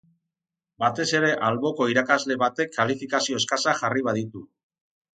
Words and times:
Batez 0.83 1.05
ere 1.19 1.29
alboko 1.51 1.87
irakasle 1.95 2.39
batek 2.47 2.75
kalifikazio 2.81 3.41
eskasak 3.45 3.85
jarri 3.87 4.09
baditu. 4.13 4.47